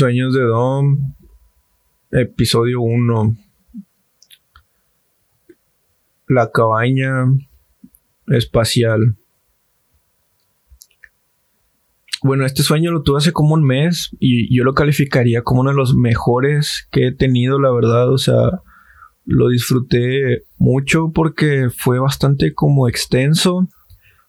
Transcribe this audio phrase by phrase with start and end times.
[0.00, 1.12] Sueños de Dom,
[2.10, 3.36] episodio 1.
[6.26, 7.26] La cabaña
[8.28, 9.18] espacial.
[12.22, 15.72] Bueno, este sueño lo tuve hace como un mes y yo lo calificaría como uno
[15.72, 18.10] de los mejores que he tenido, la verdad.
[18.10, 18.62] O sea,
[19.26, 23.68] lo disfruté mucho porque fue bastante como extenso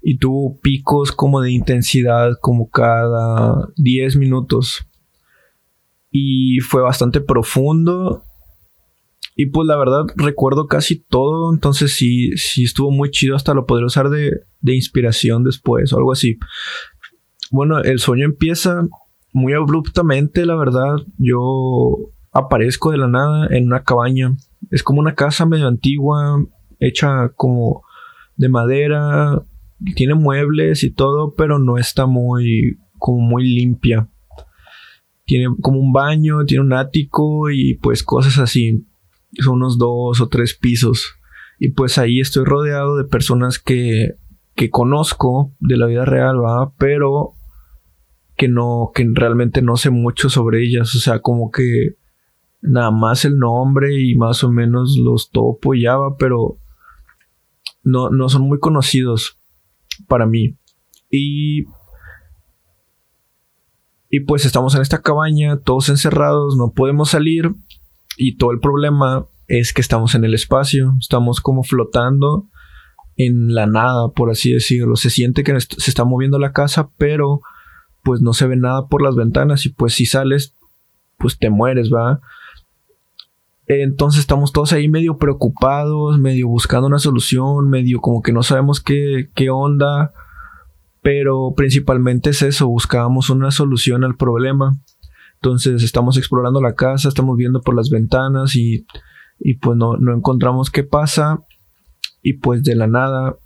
[0.00, 4.85] y tuvo picos como de intensidad como cada 10 minutos.
[6.18, 8.22] Y fue bastante profundo.
[9.34, 13.66] Y pues la verdad recuerdo casi todo, entonces sí, sí estuvo muy chido, hasta lo
[13.66, 14.30] podré usar de,
[14.62, 16.38] de inspiración después o algo así.
[17.50, 18.88] Bueno, el sueño empieza
[19.34, 20.96] muy abruptamente, la verdad.
[21.18, 21.98] Yo
[22.32, 24.34] aparezco de la nada en una cabaña.
[24.70, 26.42] Es como una casa medio antigua,
[26.80, 27.82] hecha como
[28.36, 29.42] de madera,
[29.94, 34.08] tiene muebles y todo, pero no está muy como muy limpia.
[35.26, 38.86] Tiene como un baño, tiene un ático y pues cosas así.
[39.38, 41.16] Son unos dos o tres pisos.
[41.58, 44.14] Y pues ahí estoy rodeado de personas que,
[44.54, 46.72] que conozco de la vida real, ¿va?
[46.78, 47.32] Pero
[48.36, 50.94] que no, que realmente no sé mucho sobre ellas.
[50.94, 51.96] O sea, como que
[52.62, 56.58] nada más el nombre y más o menos los topo y ya va, pero
[57.82, 59.38] no, no son muy conocidos
[60.08, 60.56] para mí.
[61.10, 61.64] Y,
[64.10, 67.50] y pues estamos en esta cabaña, todos encerrados, no podemos salir.
[68.16, 72.46] Y todo el problema es que estamos en el espacio, estamos como flotando
[73.16, 74.96] en la nada, por así decirlo.
[74.96, 77.40] Se siente que se está moviendo la casa, pero
[78.02, 80.54] pues no se ve nada por las ventanas y pues si sales,
[81.18, 82.20] pues te mueres, ¿va?
[83.66, 88.80] Entonces estamos todos ahí medio preocupados, medio buscando una solución, medio como que no sabemos
[88.80, 90.12] qué, qué onda,
[91.06, 94.76] pero principalmente es eso, buscábamos una solución al problema.
[95.34, 98.88] Entonces estamos explorando la casa, estamos viendo por las ventanas y,
[99.38, 101.44] y pues no, no encontramos qué pasa
[102.22, 103.38] y pues de la nada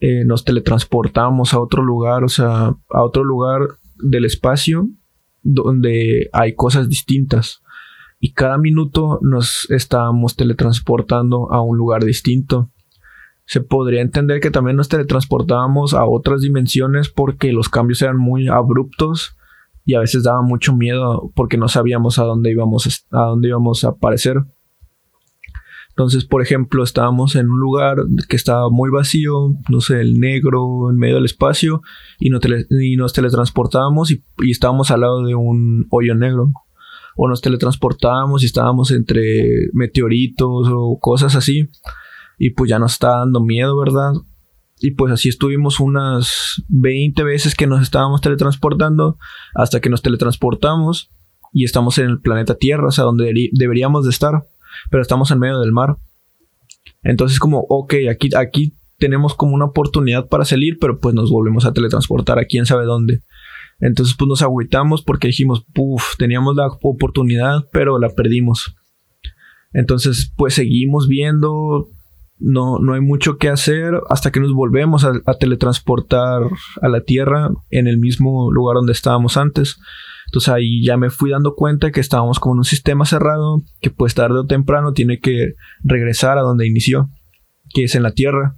[0.00, 3.62] eh, nos teletransportamos a otro lugar, o sea, a otro lugar
[3.94, 4.90] del espacio
[5.42, 7.62] donde hay cosas distintas.
[8.20, 12.70] Y cada minuto nos estábamos teletransportando a un lugar distinto.
[13.48, 18.46] Se podría entender que también nos teletransportábamos a otras dimensiones porque los cambios eran muy
[18.46, 19.38] abruptos
[19.86, 23.84] y a veces daba mucho miedo porque no sabíamos a dónde íbamos a dónde íbamos
[23.84, 24.36] a aparecer.
[25.88, 27.96] Entonces, por ejemplo, estábamos en un lugar
[28.28, 31.80] que estaba muy vacío, no sé, el negro en medio del espacio,
[32.20, 36.52] y, nos teletransportábamos y, estábamos al lado de un hoyo negro.
[37.16, 41.70] O nos teletransportábamos y estábamos entre meteoritos o cosas así.
[42.38, 44.12] Y pues ya nos está dando miedo, ¿verdad?
[44.80, 49.18] Y pues así estuvimos unas 20 veces que nos estábamos teletransportando
[49.54, 51.10] hasta que nos teletransportamos
[51.52, 54.44] y estamos en el planeta Tierra, o sea, donde deberíamos de estar
[54.90, 55.96] pero estamos en medio del mar.
[57.02, 61.64] Entonces como, ok, aquí, aquí tenemos como una oportunidad para salir, pero pues nos volvemos
[61.64, 63.22] a teletransportar a quién sabe dónde.
[63.80, 68.74] Entonces pues nos agüitamos porque dijimos, puff, teníamos la oportunidad, pero la perdimos.
[69.72, 71.88] Entonces pues seguimos viendo,
[72.40, 76.42] no, no hay mucho que hacer hasta que nos volvemos a, teletransportar
[76.80, 79.78] a la Tierra en el mismo lugar donde estábamos antes.
[80.26, 83.90] Entonces ahí ya me fui dando cuenta que estábamos como en un sistema cerrado que
[83.90, 87.08] pues tarde o temprano tiene que regresar a donde inició,
[87.74, 88.56] que es en la Tierra.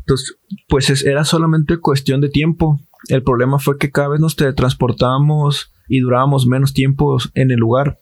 [0.00, 0.36] Entonces,
[0.68, 2.78] pues era solamente cuestión de tiempo.
[3.08, 8.00] El problema fue que cada vez nos teletransportábamos y durábamos menos tiempo en el lugar.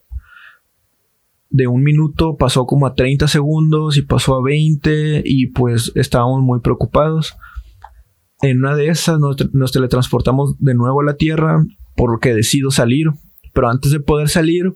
[1.53, 6.41] De un minuto pasó como a 30 segundos y pasó a 20 y pues estábamos
[6.41, 7.37] muy preocupados.
[8.41, 11.63] En una de esas nos, nos teletransportamos de nuevo a la Tierra
[11.95, 13.09] por lo que decido salir.
[13.53, 14.75] Pero antes de poder salir,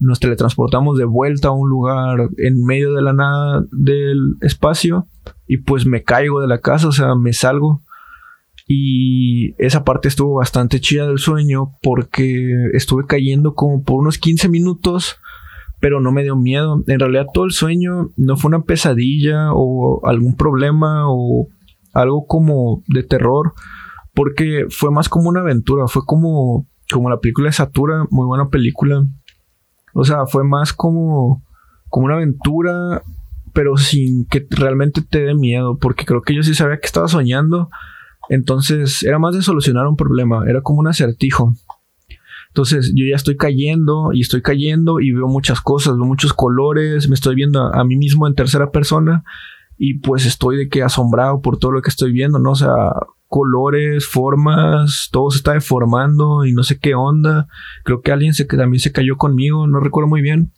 [0.00, 5.06] nos teletransportamos de vuelta a un lugar en medio de la nada del espacio
[5.46, 7.82] y pues me caigo de la casa, o sea, me salgo.
[8.68, 14.48] Y esa parte estuvo bastante chida del sueño porque estuve cayendo como por unos 15
[14.48, 15.16] minutos,
[15.80, 16.82] pero no me dio miedo.
[16.86, 21.48] En realidad todo el sueño no fue una pesadilla o algún problema o
[21.92, 23.54] algo como de terror,
[24.14, 28.48] porque fue más como una aventura, fue como, como la película de Satura, muy buena
[28.48, 29.04] película.
[29.94, 31.42] O sea, fue más como,
[31.88, 33.02] como una aventura,
[33.52, 37.08] pero sin que realmente te dé miedo, porque creo que yo sí sabía que estaba
[37.08, 37.70] soñando.
[38.28, 41.54] Entonces era más de solucionar un problema, era como un acertijo.
[42.56, 47.06] Entonces yo ya estoy cayendo y estoy cayendo y veo muchas cosas, veo muchos colores,
[47.06, 49.24] me estoy viendo a, a mí mismo en tercera persona
[49.76, 52.52] y pues estoy de que asombrado por todo lo que estoy viendo, ¿no?
[52.52, 52.72] O sea,
[53.28, 57.46] colores, formas, todo se está deformando y no sé qué onda.
[57.84, 60.54] Creo que alguien se, también se cayó conmigo, no recuerdo muy bien.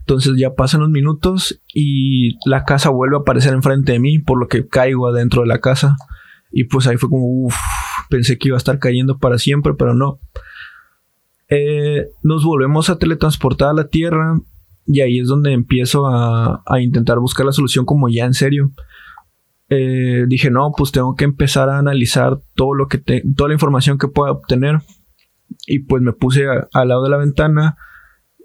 [0.00, 4.40] Entonces ya pasan los minutos y la casa vuelve a aparecer enfrente de mí, por
[4.40, 5.94] lo que caigo adentro de la casa.
[6.50, 7.54] Y pues ahí fue como, uff,
[8.10, 10.18] pensé que iba a estar cayendo para siempre, pero no.
[11.48, 14.38] Eh, nos volvemos a teletransportar a la Tierra
[14.86, 18.72] y ahí es donde empiezo a, intentar buscar la solución como ya en serio.
[19.68, 23.98] Eh, dije, no, pues tengo que empezar a analizar todo lo que toda la información
[23.98, 24.80] que pueda obtener.
[25.66, 27.76] Y pues me puse al lado de la ventana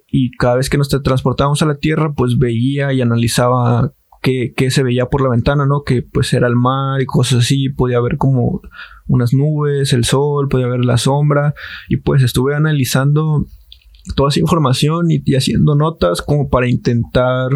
[0.08, 4.84] y cada vez que nos transportábamos a la Tierra, pues veía y analizaba qué, se
[4.84, 5.84] veía por la ventana, ¿no?
[5.84, 8.62] Que pues era el mar y cosas así, podía ver como
[9.08, 11.54] unas nubes, el sol, podía ver la sombra
[11.88, 13.46] y pues estuve analizando
[14.16, 17.50] toda esa información y, haciendo notas como para intentar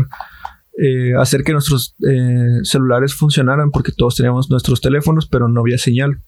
[0.78, 5.78] eh, hacer que nuestros eh, celulares funcionaran porque todos teníamos nuestros teléfonos pero no había
[5.78, 6.22] señal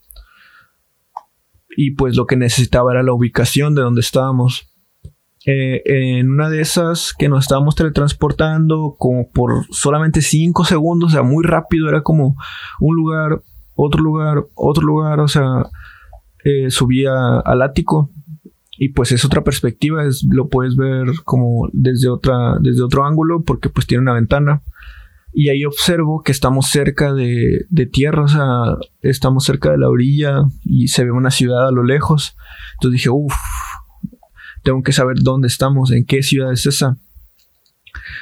[1.76, 4.75] y pues lo que necesitaba era la ubicación de donde estábamos
[5.46, 11.14] eh, en una de esas que nos estábamos teletransportando como por solamente 5 segundos, o
[11.14, 12.36] sea, muy rápido, era como
[12.80, 13.42] un lugar,
[13.76, 15.68] otro lugar, otro lugar, o sea,
[16.44, 18.10] eh, subía al ático
[18.78, 23.44] y pues es otra perspectiva, es, lo puedes ver como desde, otra, desde otro ángulo
[23.44, 24.64] porque pues tiene una ventana.
[25.38, 29.90] Y ahí observo que estamos cerca de, de tierra, o sea, estamos cerca de la
[29.90, 32.38] orilla y se ve una ciudad a lo lejos.
[32.76, 33.36] Entonces dije, uff,
[34.66, 36.98] tengo que saber dónde estamos, en qué ciudad es esa.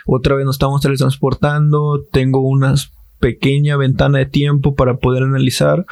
[0.06, 2.76] Otra vez nos estamos teletransportando, tengo una
[3.20, 5.86] pequeña ventana de tiempo para poder analizar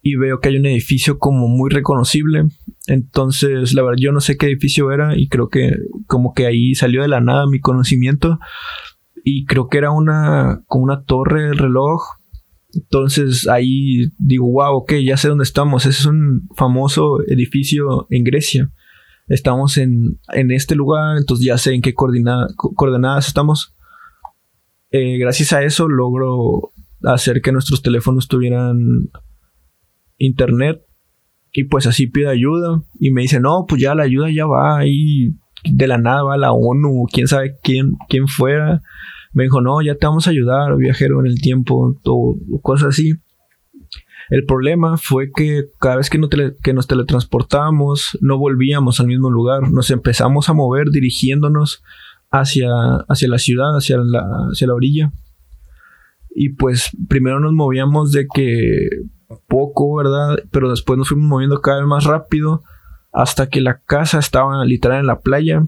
[0.00, 2.44] y veo que hay un edificio como muy reconocible.
[2.86, 5.72] Entonces, la verdad, yo no sé qué edificio era y creo que
[6.06, 8.38] como que ahí salió de la nada mi conocimiento.
[9.24, 12.00] Y creo que era una, como una torre de reloj.
[12.72, 15.84] Entonces ahí digo, wow, ok, ya sé dónde estamos.
[15.84, 18.70] Ese es un famoso edificio en Grecia
[19.28, 23.74] estamos en, este lugar, entonces ya sé en qué coordenadas estamos.
[24.90, 26.70] Eh, gracias a eso logro
[27.02, 29.10] hacer que nuestros teléfonos tuvieran
[30.18, 30.82] internet
[31.52, 34.78] y pues así pido ayuda y me dice, no, pues ya la ayuda ya va
[34.78, 35.34] ahí
[35.64, 38.82] de la nada va la ONU, quién sabe quién, quién fuera.
[39.32, 43.12] Me dijo, no, ya te vamos a ayudar, viajero en el tiempo, todo, cosas así.
[44.28, 46.18] El problema fue que cada vez que,
[46.72, 51.82] nos teletransportábamos no volvíamos al mismo lugar, nos empezamos a mover dirigiéndonos
[52.30, 52.70] hacia,
[53.08, 54.20] hacia la ciudad, hacia la,
[54.50, 55.12] hacia la orilla.
[56.34, 58.88] Y pues primero nos movíamos de que
[59.48, 60.38] poco, ¿verdad?
[60.50, 62.62] Pero después nos fuimos moviendo cada vez más rápido
[63.12, 65.66] hasta que la casa estaba literal en la playa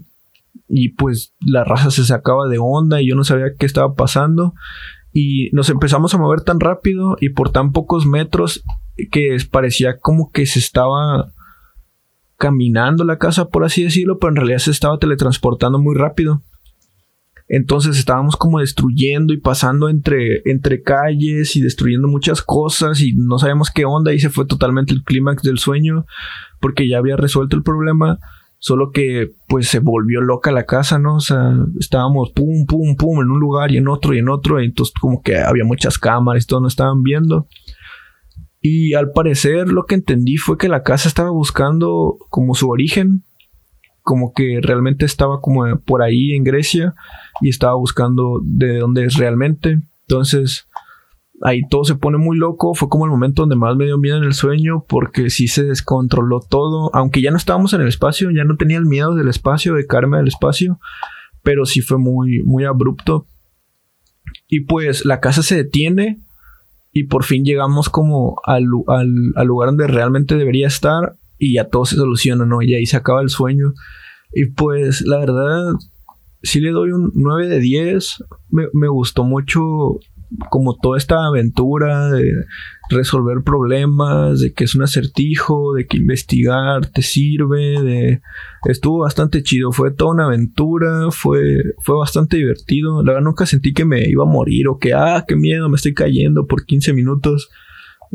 [0.67, 4.53] y pues la raza se sacaba de onda y yo no sabía qué estaba pasando
[5.11, 8.63] y nos empezamos a mover tan rápido y por tan pocos metros
[9.11, 11.31] que parecía como que se estaba
[12.37, 16.41] caminando la casa, por así decirlo, pero en realidad se estaba teletransportando muy rápido.
[17.49, 23.39] Entonces estábamos como destruyendo y pasando entre, entre calles y destruyendo muchas cosas y no
[23.39, 26.05] sabemos qué onda y se fue totalmente el clímax del sueño
[26.59, 28.19] porque ya había resuelto el problema
[28.61, 31.15] Solo que pues se volvió loca la casa, ¿no?
[31.15, 34.61] O sea, estábamos pum, pum, pum en un lugar y en otro y en otro.
[34.61, 37.47] Y entonces como que había muchas cámaras y todo nos estaban viendo.
[38.61, 43.23] Y al parecer lo que entendí fue que la casa estaba buscando como su origen.
[44.01, 46.95] Como que realmente estaba como por ahí en Grecia
[47.41, 49.79] y estaba buscando de dónde es realmente.
[50.01, 50.67] Entonces
[51.41, 52.73] ahí todo se pone muy loco.
[52.73, 55.63] Fue como el momento donde más me dio miedo en el sueño porque sí se
[55.63, 56.93] descontroló todo.
[56.93, 59.85] Aunque ya no estábamos en el espacio, ya no tenía el miedo del espacio, de
[59.85, 60.79] caerme del espacio.
[61.43, 63.25] Pero sí fue muy, muy abrupto.
[64.47, 66.19] Y pues la casa se detiene
[66.91, 71.85] y por fin llegamos como al, al, lugar donde realmente debería estar y ya todo
[71.85, 72.61] se soluciona, ¿no?
[72.61, 73.73] Y ahí se acaba el sueño.
[74.33, 75.73] Y pues la verdad,
[76.41, 78.23] sí le doy un 9 de 10.
[78.49, 79.99] Me, me gustó mucho
[80.49, 82.31] como toda esta aventura de
[82.89, 88.21] resolver problemas, de que es un acertijo, de que investigar te sirve, de
[88.65, 93.03] estuvo bastante chido, fue toda una aventura, fue fue bastante divertido.
[93.03, 95.75] La verdad nunca sentí que me iba a morir o que ah, qué miedo, me
[95.75, 97.49] estoy cayendo por 15 minutos.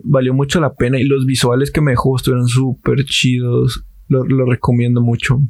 [0.02, 3.84] Valió mucho la pena y los visuales que me dejó estuvieron súper chidos.
[4.08, 5.40] Lo, lo recomiendo mucho.